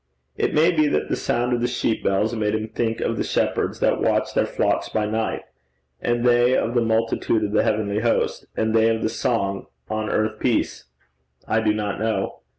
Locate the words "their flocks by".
4.33-5.05